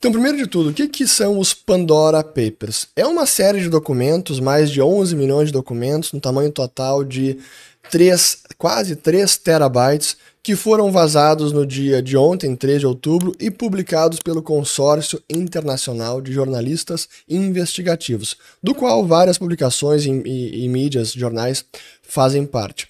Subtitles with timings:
[0.00, 2.88] Então, primeiro de tudo, o que, que são os Pandora Papers?
[2.96, 7.36] É uma série de documentos, mais de 11 milhões de documentos, no tamanho total de
[7.90, 13.50] 3, quase 3 terabytes, que foram vazados no dia de ontem, 3 de outubro, e
[13.50, 21.12] publicados pelo Consórcio Internacional de Jornalistas Investigativos, do qual várias publicações e, e, e mídias,
[21.12, 21.62] jornais,
[22.00, 22.88] fazem parte.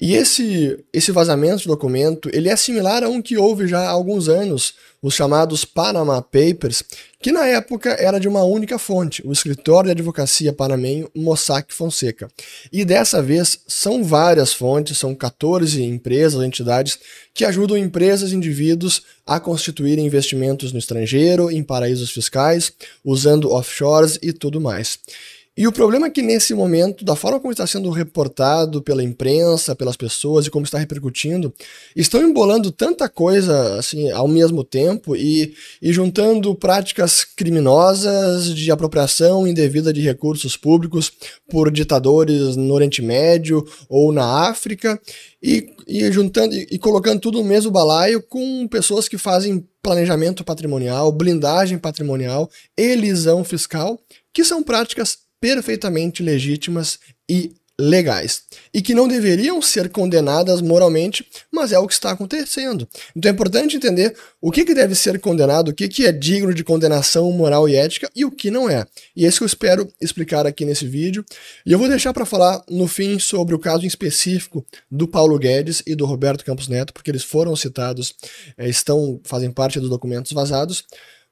[0.00, 3.90] E esse, esse vazamento de documento, ele é similar a um que houve já há
[3.90, 6.82] alguns anos, os chamados Panama Papers,
[7.20, 12.28] que na época era de uma única fonte, o escritório de advocacia panamenho Mossack Fonseca.
[12.72, 16.98] E dessa vez são várias fontes, são 14 empresas, entidades
[17.32, 22.72] que ajudam empresas e indivíduos a constituírem investimentos no estrangeiro, em paraísos fiscais,
[23.04, 24.98] usando offshores e tudo mais.
[25.58, 29.74] E o problema é que nesse momento, da forma como está sendo reportado pela imprensa,
[29.74, 31.52] pelas pessoas e como está repercutindo,
[31.96, 39.48] estão embolando tanta coisa assim ao mesmo tempo e, e juntando práticas criminosas de apropriação
[39.48, 41.10] indevida de recursos públicos
[41.50, 44.96] por ditadores no Oriente Médio ou na África
[45.42, 51.10] e, e juntando e, colocando tudo no mesmo balaio com pessoas que fazem planejamento patrimonial,
[51.10, 53.98] blindagem patrimonial, elisão fiscal,
[54.32, 58.42] que são práticas perfeitamente legítimas e legais
[58.74, 62.88] e que não deveriam ser condenadas moralmente, mas é o que está acontecendo.
[63.14, 66.52] Então é importante entender o que, que deve ser condenado, o que, que é digno
[66.52, 68.84] de condenação moral e ética e o que não é.
[69.14, 71.24] E é isso que eu espero explicar aqui nesse vídeo.
[71.64, 75.38] E eu vou deixar para falar no fim sobre o caso em específico do Paulo
[75.38, 78.12] Guedes e do Roberto Campos Neto, porque eles foram citados,
[78.56, 80.84] é, estão fazem parte dos documentos vazados.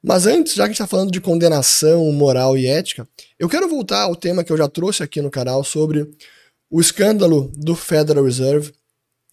[0.07, 3.69] Mas antes, já que a gente está falando de condenação moral e ética, eu quero
[3.69, 6.09] voltar ao tema que eu já trouxe aqui no canal sobre
[6.71, 8.73] o escândalo do Federal Reserve,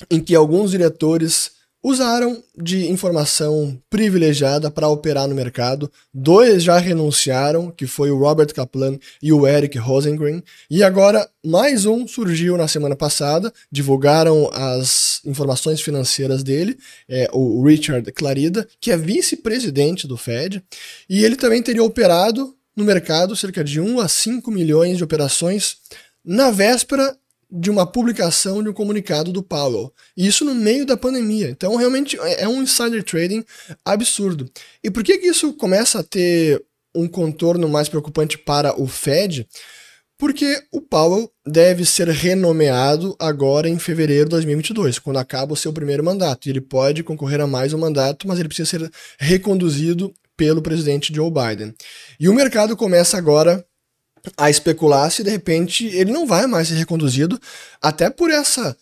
[0.09, 1.51] em que alguns diretores
[1.83, 5.91] usaram de informação privilegiada para operar no mercado.
[6.13, 10.41] Dois já renunciaram, que foi o Robert Kaplan e o Eric Rosengren,
[10.71, 16.77] e agora mais um surgiu na semana passada, divulgaram as informações financeiras dele,
[17.09, 20.63] é, o Richard Clarida, que é vice-presidente do Fed,
[21.09, 25.77] e ele também teria operado no mercado cerca de 1 a 5 milhões de operações
[26.23, 27.15] na véspera
[27.55, 29.93] de uma publicação de um comunicado do Powell.
[30.17, 31.49] E isso no meio da pandemia.
[31.49, 33.45] Então, realmente é, é um insider trading
[33.85, 34.49] absurdo.
[34.83, 36.65] E por que, que isso começa a ter
[36.95, 39.47] um contorno mais preocupante para o Fed?
[40.17, 45.71] Porque o Powell deve ser renomeado agora em fevereiro de 2022, quando acaba o seu
[45.71, 46.47] primeiro mandato.
[46.47, 51.13] E ele pode concorrer a mais um mandato, mas ele precisa ser reconduzido pelo presidente
[51.13, 51.75] Joe Biden.
[52.19, 53.63] E o mercado começa agora
[54.37, 57.39] a especular se de repente ele não vai mais ser reconduzido,
[57.81, 58.75] até por essa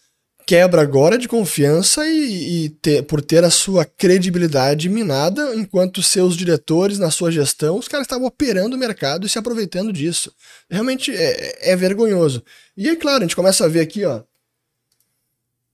[0.45, 6.35] quebra agora de confiança e, e ter, por ter a sua credibilidade minada, enquanto seus
[6.35, 10.33] diretores na sua gestão, os caras estavam operando o mercado e se aproveitando disso.
[10.69, 12.43] Realmente é, é vergonhoso.
[12.75, 14.23] E aí, claro, a gente começa a ver aqui, ó,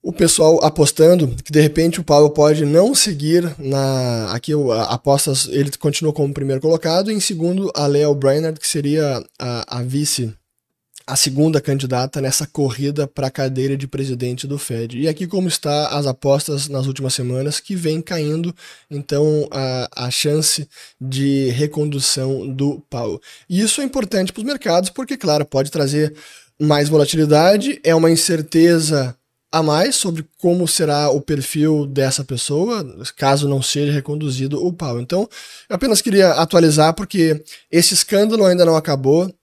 [0.07, 4.53] o pessoal apostando que de repente o Paulo pode não seguir na aqui
[4.87, 9.79] apostas ele continua como primeiro colocado e em segundo a Leo Brainerd que seria a,
[9.79, 10.33] a vice
[11.05, 14.97] a segunda candidata nessa corrida para a cadeira de presidente do Fed.
[14.97, 18.55] E aqui como está as apostas nas últimas semanas que vem caindo,
[18.89, 20.67] então a, a chance
[20.99, 23.21] de recondução do Paulo.
[23.49, 26.13] E isso é importante para os mercados porque claro, pode trazer
[26.59, 29.16] mais volatilidade, é uma incerteza
[29.51, 32.85] a mais sobre como será o perfil dessa pessoa,
[33.15, 34.99] caso não seja reconduzido o pau.
[34.99, 35.27] Então,
[35.69, 39.33] eu apenas queria atualizar porque esse escândalo ainda não acabou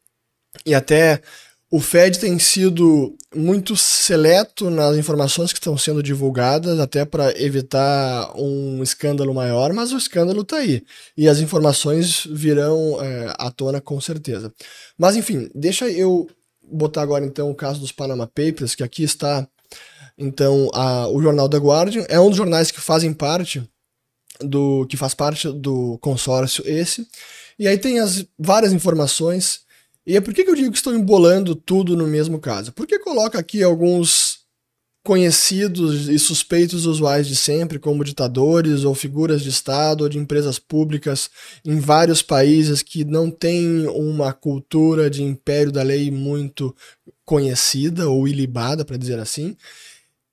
[0.66, 1.22] e até
[1.70, 8.31] o Fed tem sido muito seleto nas informações que estão sendo divulgadas, até para evitar
[8.37, 10.84] um escândalo maior, mas o escândalo está aí.
[11.17, 14.52] E as informações virão é, à tona com certeza.
[14.96, 16.29] Mas enfim, deixa eu
[16.62, 19.44] botar agora então o caso dos Panama Papers, que aqui está
[20.16, 23.62] então, a, o jornal The Guardian é um dos jornais que fazem parte
[24.40, 27.06] do que faz parte do consórcio esse.
[27.58, 29.61] E aí tem as várias informações.
[30.06, 32.72] E é por que, que eu digo que estou embolando tudo no mesmo caso?
[32.72, 34.44] Porque coloca aqui alguns
[35.05, 40.58] conhecidos e suspeitos usuais de sempre, como ditadores ou figuras de Estado ou de empresas
[40.58, 41.28] públicas
[41.62, 46.75] em vários países que não têm uma cultura de império da lei muito
[47.25, 49.55] conhecida ou ilibada, para dizer assim.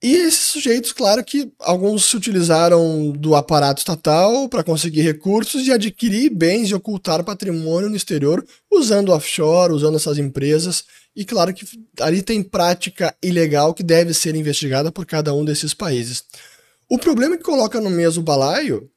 [0.03, 5.71] E esses sujeitos, claro que alguns se utilizaram do aparato estatal para conseguir recursos e
[5.71, 10.85] adquirir bens e ocultar patrimônio no exterior usando offshore, usando essas empresas.
[11.15, 11.65] E claro que
[11.99, 16.23] ali tem prática ilegal que deve ser investigada por cada um desses países.
[16.89, 18.89] O problema que coloca no mesmo balaio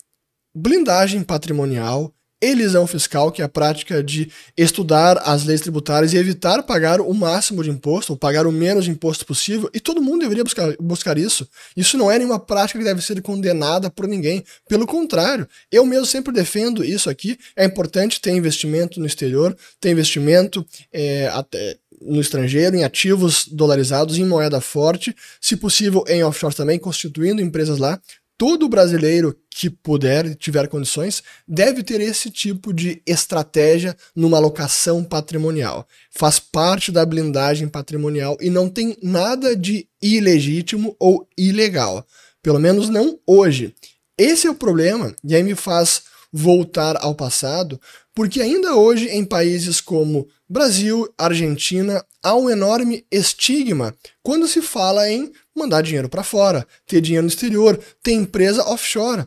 [0.54, 2.14] blindagem patrimonial,
[2.44, 7.12] elisão fiscal, que é a prática de estudar as leis tributárias e evitar pagar o
[7.14, 10.74] máximo de imposto, ou pagar o menos de imposto possível, e todo mundo deveria buscar,
[10.80, 11.48] buscar isso.
[11.76, 14.44] Isso não é nenhuma prática que deve ser condenada por ninguém.
[14.68, 17.38] Pelo contrário, eu mesmo sempre defendo isso aqui.
[17.56, 24.18] É importante ter investimento no exterior, ter investimento é, até no estrangeiro, em ativos dolarizados,
[24.18, 28.00] em moeda forte, se possível em offshore também, constituindo empresas lá,
[28.36, 35.86] todo brasileiro que puder tiver condições deve ter esse tipo de estratégia numa alocação patrimonial.
[36.10, 42.06] Faz parte da blindagem patrimonial e não tem nada de ilegítimo ou ilegal.
[42.42, 43.74] Pelo menos não hoje.
[44.18, 46.02] Esse é o problema, e aí me faz
[46.36, 47.80] voltar ao passado,
[48.12, 55.08] porque ainda hoje em países como Brasil, Argentina, há um enorme estigma quando se fala
[55.08, 59.24] em mandar dinheiro para fora, ter dinheiro no exterior, ter empresa offshore.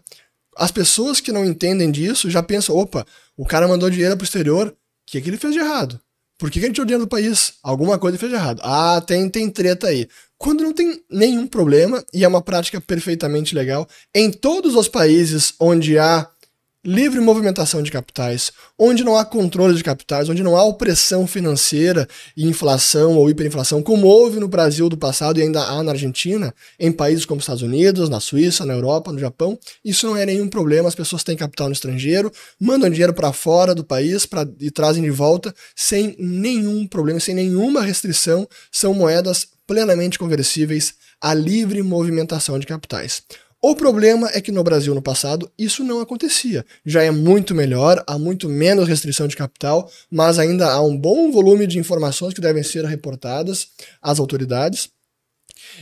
[0.58, 3.06] As pessoas que não entendem disso já pensam: opa,
[3.38, 4.74] o cara mandou dinheiro para o exterior, o
[5.06, 5.98] que, que ele fez de errado?
[6.38, 7.54] Por que, que ele tirou dinheiro do país?
[7.64, 8.60] Alguma coisa ele fez de errado.
[8.64, 10.08] Ah, tem, tem treta aí.
[10.38, 15.54] Quando não tem nenhum problema e é uma prática perfeitamente legal, em todos os países
[15.60, 16.30] onde há
[16.88, 18.50] livre movimentação de capitais,
[18.80, 23.84] onde não há controle de capitais, onde não há opressão financeira e inflação ou hiperinflação,
[23.84, 27.62] como houve no Brasil do passado e ainda há na Argentina, em países como Estados
[27.62, 30.88] Unidos, na Suíça, na Europa, no Japão, isso não é nenhum problema.
[30.88, 35.04] As pessoas têm capital no estrangeiro, mandam dinheiro para fora do país pra, e trazem
[35.04, 38.48] de volta sem nenhum problema, sem nenhuma restrição.
[38.72, 43.24] São moedas plenamente conversíveis à livre movimentação de capitais.
[43.60, 46.64] O problema é que no Brasil, no passado, isso não acontecia.
[46.86, 51.32] Já é muito melhor, há muito menos restrição de capital, mas ainda há um bom
[51.32, 53.70] volume de informações que devem ser reportadas
[54.00, 54.90] às autoridades.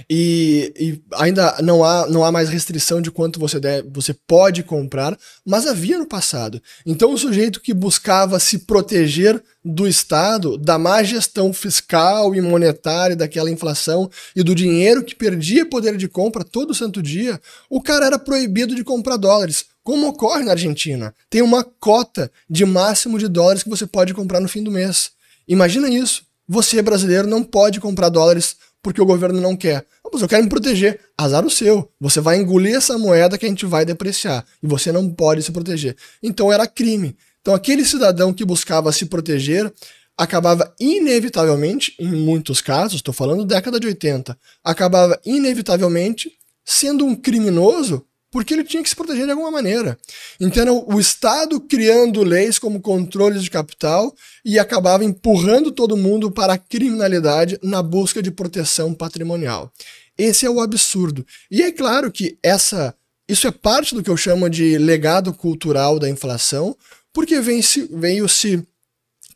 [0.10, 4.64] E, e, ainda não há, não há mais restrição de quanto você, deve, você pode
[4.64, 6.62] comprar, mas havia no passado.
[6.86, 13.16] Então, o sujeito que buscava se proteger do Estado, da má gestão fiscal e monetária
[13.16, 18.06] daquela inflação e do dinheiro que perdia poder de compra todo santo dia, o cara
[18.06, 19.66] era proibido de comprar dólares.
[19.84, 21.14] Como ocorre na Argentina?
[21.30, 25.12] Tem uma cota de máximo de dólares que você pode comprar no fim do mês.
[25.48, 26.24] Imagina isso.
[26.48, 28.56] Você, brasileiro, não pode comprar dólares
[28.86, 29.84] porque o governo não quer.
[30.14, 31.00] Mas eu quero me proteger.
[31.18, 31.92] Azar o seu.
[32.00, 34.46] Você vai engolir essa moeda que a gente vai depreciar.
[34.62, 35.98] E você não pode se proteger.
[36.22, 37.18] Então era crime.
[37.42, 39.74] Então aquele cidadão que buscava se proteger
[40.16, 46.32] acabava inevitavelmente, em muitos casos, estou falando década de 80, acabava inevitavelmente
[46.64, 48.06] sendo um criminoso
[48.36, 49.98] porque ele tinha que se proteger de alguma maneira.
[50.42, 56.52] Então, o Estado criando leis como controles de capital e acabava empurrando todo mundo para
[56.52, 59.72] a criminalidade na busca de proteção patrimonial.
[60.18, 61.26] Esse é o absurdo.
[61.50, 62.94] E é claro que essa
[63.26, 66.76] isso é parte do que eu chamo de legado cultural da inflação,
[67.14, 68.62] porque vem se, veio se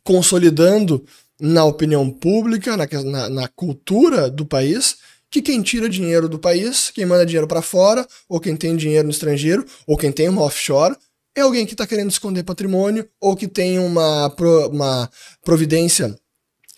[0.04, 1.02] consolidando
[1.40, 4.98] na opinião pública, na, na, na cultura do país,
[5.30, 9.04] que quem tira dinheiro do país, quem manda dinheiro para fora, ou quem tem dinheiro
[9.04, 10.96] no estrangeiro, ou quem tem uma offshore,
[11.36, 15.08] é alguém que está querendo esconder patrimônio, ou que tem uma, pro, uma
[15.44, 16.18] providência,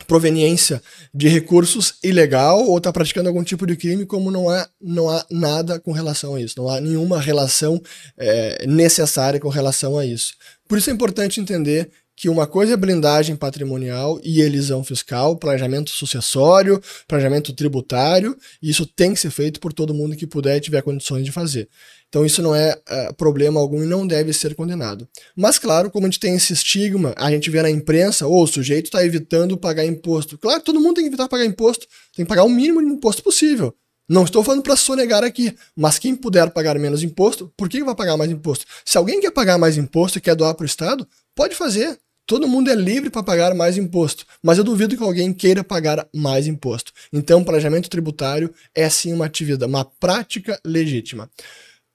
[0.07, 0.83] proveniência
[1.15, 5.25] de recursos ilegal, ou está praticando algum tipo de crime, como não há, não há
[5.31, 7.81] nada com relação a isso, não há nenhuma relação
[8.19, 10.35] é, necessária com relação a isso.
[10.69, 15.91] Por isso é importante entender que uma coisa é blindagem patrimonial e elisão fiscal, planejamento
[15.91, 20.61] sucessório, planejamento tributário, e isso tem que ser feito por todo mundo que puder e
[20.61, 21.69] tiver condições de fazer.
[22.09, 25.09] Então isso não é uh, problema algum e não deve ser condenado.
[25.35, 28.45] Mas claro, como a gente tem esse estigma, a gente vê na imprensa, ou oh,
[28.45, 30.37] o sujeito está evitando pagar imposto.
[30.37, 33.23] Claro, todo mundo tem que evitar pagar imposto, tem que pagar o mínimo de imposto
[33.23, 33.75] possível.
[34.13, 37.95] Não estou falando para sonegar aqui, mas quem puder pagar menos imposto, por que vai
[37.95, 38.67] pagar mais imposto?
[38.85, 41.99] Se alguém quer pagar mais imposto e quer doar para o Estado, pode fazer.
[42.27, 46.07] Todo mundo é livre para pagar mais imposto, mas eu duvido que alguém queira pagar
[46.15, 46.93] mais imposto.
[47.11, 51.31] Então, planejamento tributário é sim uma atividade, uma prática legítima.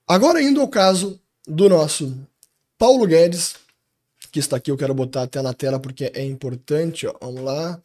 [0.08, 2.18] Agora, indo ao caso do nosso
[2.80, 3.58] Paulo Guedes,
[4.32, 7.06] que está aqui, eu quero botar até na tela porque é importante.
[7.06, 7.14] Ó.
[7.22, 7.80] Vamos lá.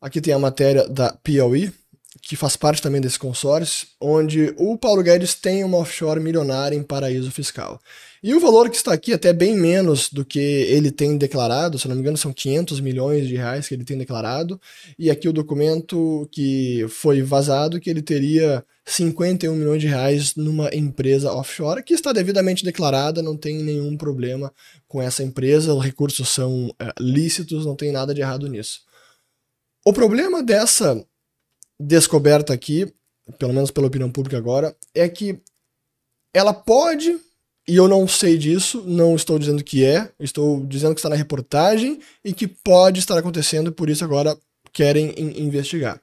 [0.00, 1.70] Aqui tem a matéria da Piauí,
[2.20, 6.82] que faz parte também desse consórcio, onde o Paulo Guedes tem uma offshore milionária em
[6.82, 7.80] paraíso fiscal.
[8.22, 11.78] E o valor que está aqui é até bem menos do que ele tem declarado,
[11.78, 14.60] se não me engano são 500 milhões de reais que ele tem declarado,
[14.98, 20.68] e aqui o documento que foi vazado que ele teria 51 milhões de reais numa
[20.74, 24.52] empresa offshore que está devidamente declarada, não tem nenhum problema
[24.86, 28.82] com essa empresa, os recursos são é, lícitos, não tem nada de errado nisso.
[29.84, 31.04] O problema dessa
[31.82, 32.92] descoberta aqui,
[33.38, 35.40] pelo menos pela opinião pública agora, é que
[36.34, 37.18] ela pode,
[37.68, 41.16] e eu não sei disso, não estou dizendo que é, estou dizendo que está na
[41.16, 44.36] reportagem e que pode estar acontecendo, por isso agora
[44.72, 46.00] querem investigar.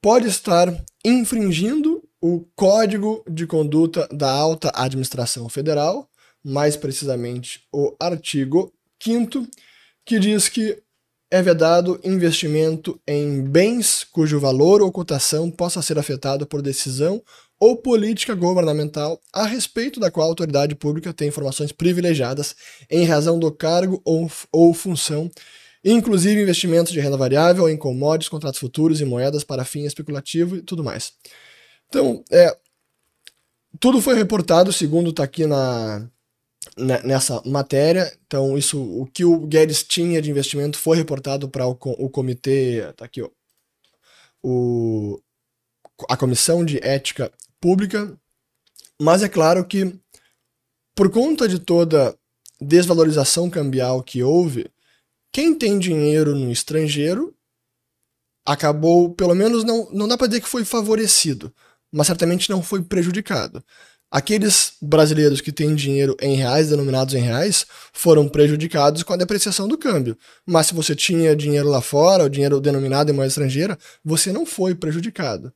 [0.00, 0.72] Pode estar
[1.04, 6.08] infringindo o Código de Conduta da Alta Administração Federal,
[6.42, 8.72] mais precisamente o artigo
[9.02, 9.46] 5
[10.04, 10.82] que diz que
[11.30, 17.22] é vedado investimento em bens cujo valor ou cotação possa ser afetado por decisão
[17.60, 22.54] ou política governamental a respeito da qual a autoridade pública tem informações privilegiadas
[22.88, 25.30] em razão do cargo ou, ou função,
[25.84, 30.62] inclusive investimentos de renda variável em commodities, contratos futuros e moedas para fim especulativo e
[30.62, 31.12] tudo mais.
[31.88, 32.56] Então, é,
[33.80, 36.08] tudo foi reportado, segundo está aqui na,
[36.76, 38.12] nessa matéria.
[38.26, 42.92] Então, isso, o que o Guedes tinha de investimento foi reportado para o, o comitê,
[42.96, 43.30] tá aqui, ó,
[44.42, 45.20] o,
[46.08, 48.18] a Comissão de Ética Pública.
[49.00, 49.94] Mas é claro que,
[50.94, 52.16] por conta de toda
[52.60, 54.70] desvalorização cambial que houve,
[55.32, 57.34] quem tem dinheiro no estrangeiro
[58.44, 61.54] acabou, pelo menos não, não dá para dizer que foi favorecido,
[61.92, 63.62] mas certamente não foi prejudicado.
[64.10, 69.68] Aqueles brasileiros que têm dinheiro em reais, denominados em reais, foram prejudicados com a depreciação
[69.68, 70.16] do câmbio.
[70.46, 74.46] Mas se você tinha dinheiro lá fora, o dinheiro denominado em moeda estrangeira, você não
[74.46, 75.52] foi prejudicado.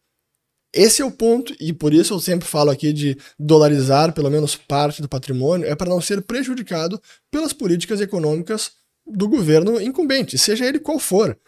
[0.75, 4.55] Esse é o ponto, e por isso eu sempre falo aqui de dolarizar pelo menos
[4.57, 8.73] parte do patrimônio, é para não ser prejudicado pelas políticas econômicas
[9.07, 11.39] do governo incumbente, seja ele qual for.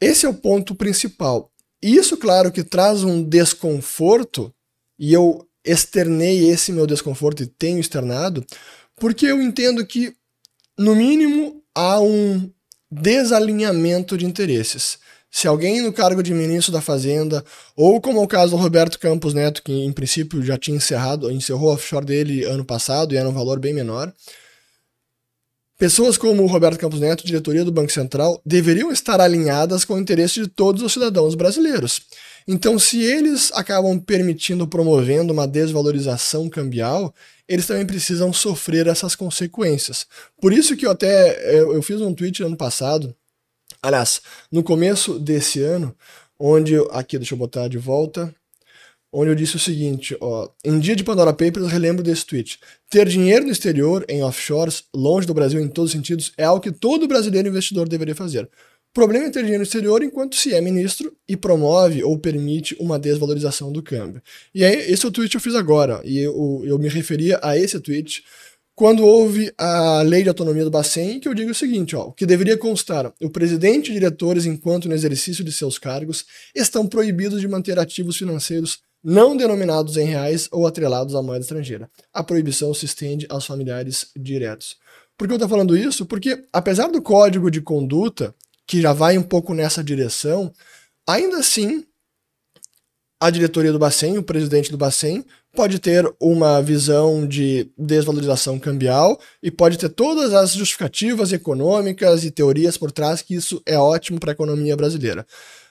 [0.00, 1.50] Esse é o ponto principal.
[1.80, 4.52] Isso, claro, que traz um desconforto,
[4.98, 8.44] e eu externei esse meu desconforto e tenho externado,
[8.96, 10.14] porque eu entendo que,
[10.78, 12.50] no mínimo, há um
[12.90, 14.98] desalinhamento de interesses.
[15.30, 17.42] Se alguém no cargo de ministro da Fazenda,
[17.74, 21.30] ou como é o caso do Roberto Campos Neto, que em princípio já tinha encerrado,
[21.30, 24.12] encerrou o offshore dele ano passado e era um valor bem menor,
[25.82, 29.98] Pessoas como o Roberto Campos Neto, diretoria do Banco Central, deveriam estar alinhadas com o
[29.98, 32.02] interesse de todos os cidadãos brasileiros.
[32.46, 37.12] Então, se eles acabam permitindo, promovendo uma desvalorização cambial,
[37.48, 40.06] eles também precisam sofrer essas consequências.
[40.40, 43.12] Por isso que eu até eu, eu fiz um tweet ano passado,
[43.82, 44.22] aliás,
[44.52, 45.92] no começo desse ano,
[46.38, 48.32] onde aqui deixa eu botar de volta
[49.12, 52.58] onde eu disse o seguinte, ó, em dia de Pandora Papers, relembro desse tweet.
[52.88, 56.62] Ter dinheiro no exterior, em offshores, longe do Brasil em todos os sentidos, é algo
[56.62, 58.44] que todo brasileiro investidor deveria fazer.
[58.44, 62.76] O problema é ter dinheiro no exterior enquanto se é ministro e promove ou permite
[62.78, 64.22] uma desvalorização do câmbio.
[64.54, 67.38] E aí, esse é o tweet que eu fiz agora, e eu, eu me referia
[67.42, 68.22] a esse tweet
[68.74, 72.12] quando houve a lei de autonomia do Bacen, que eu digo o seguinte, ó, o
[72.12, 77.40] que deveria constar, o presidente e diretores, enquanto no exercício de seus cargos, estão proibidos
[77.40, 81.90] de manter ativos financeiros não denominados em reais ou atrelados à moeda estrangeira.
[82.12, 84.76] A proibição se estende aos familiares diretos.
[85.16, 86.06] Por que eu estou falando isso?
[86.06, 88.34] Porque, apesar do código de conduta,
[88.66, 90.52] que já vai um pouco nessa direção,
[91.06, 91.84] ainda assim,
[93.20, 99.20] a diretoria do Bacen, o presidente do Bacen, pode ter uma visão de desvalorização cambial
[99.42, 104.18] e pode ter todas as justificativas econômicas e teorias por trás que isso é ótimo
[104.18, 105.26] para a economia brasileira.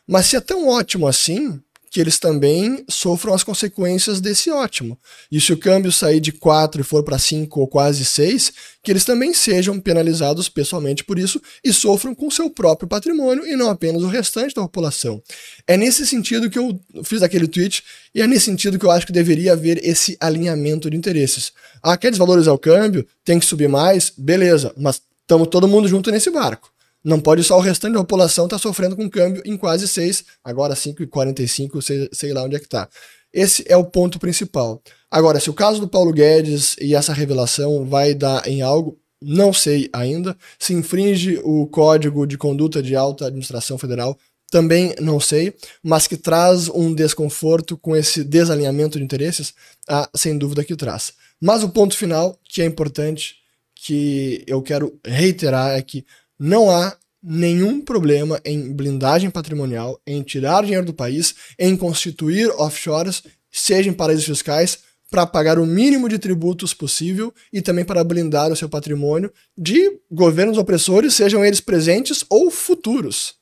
[0.08, 1.60] Mas se é tão ótimo assim,
[1.92, 4.98] que eles também sofram as consequências desse ótimo.
[5.30, 8.90] E se o câmbio sair de 4 e for para 5 ou quase 6, que
[8.90, 13.70] eles também sejam penalizados pessoalmente por isso e sofram com seu próprio patrimônio e não
[13.70, 15.22] apenas o restante da população.
[15.68, 17.84] É nesse sentido que eu fiz aquele tweet
[18.16, 21.52] e é nesse sentido que eu acho que deveria haver esse alinhamento de interesses.
[21.84, 23.06] Ah, quer desvalorizar o câmbio?
[23.26, 24.14] Tem que subir mais?
[24.18, 26.72] Beleza, mas estamos todo mundo junto nesse barco.
[27.04, 30.24] Não pode só o restante da população estar tá sofrendo com câmbio em quase 6,
[30.44, 32.88] agora 5,45, sei, sei lá onde é que está.
[33.34, 34.82] Esse é o ponto principal.
[35.10, 39.54] Agora, se o caso do Paulo Guedes e essa revelação vai dar em algo, não
[39.54, 40.36] sei ainda.
[40.60, 44.18] Se infringe o Código de Conduta de Alta Administração Federal,
[44.52, 49.54] também não sei, mas que traz um desconforto com esse desalinhamento de interesses,
[49.88, 51.14] ah, sem dúvida que traz.
[51.40, 53.36] Mas o ponto final, que é importante,
[53.74, 56.06] que eu quero reiterar, é que
[56.44, 63.22] não há nenhum problema em blindagem patrimonial, em tirar dinheiro do país, em constituir offshores,
[63.52, 68.52] seja em paraísos fiscais, para pagar o mínimo de tributos possível e também para blindar
[68.52, 73.36] o seu patrimônio de governos opressores, sejam eles presentes ou futuros.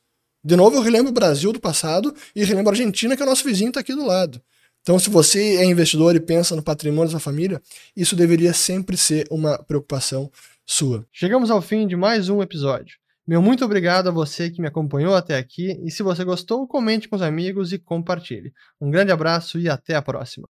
[0.44, 3.29] De novo, eu relembro o Brasil do passado e relembro a Argentina, que é o
[3.29, 4.41] nosso vizinho está aqui do lado.
[4.82, 7.62] Então, se você é investidor e pensa no patrimônio da sua família,
[7.96, 10.29] isso deveria sempre ser uma preocupação
[10.69, 11.03] sua.
[11.11, 12.95] Chegamos ao fim de mais um episódio.
[13.27, 17.09] Meu muito obrigado a você que me acompanhou até aqui e se você gostou, comente
[17.09, 18.53] com os amigos e compartilhe.
[18.79, 20.47] Um grande abraço e até a próxima.